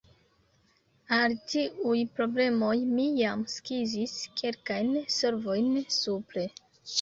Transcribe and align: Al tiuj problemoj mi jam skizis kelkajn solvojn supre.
Al 1.17 1.33
tiuj 1.51 1.97
problemoj 2.19 2.71
mi 2.93 3.05
jam 3.19 3.43
skizis 3.57 4.17
kelkajn 4.41 4.91
solvojn 5.19 5.71
supre. 6.01 6.49